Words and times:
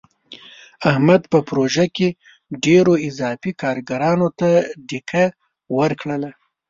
احمد 0.89 1.21
په 1.31 1.39
پروژه 1.47 1.85
کې 1.95 2.07
ډېرو 2.65 2.93
اضافي 3.07 3.51
کارګرانو 3.61 4.27
ته 4.39 4.49
ډیکه 4.89 5.23
ورکړله. 5.77 6.31